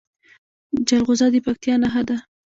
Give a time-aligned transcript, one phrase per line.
[0.87, 2.17] جلغوزه د پکتیا نښه ده.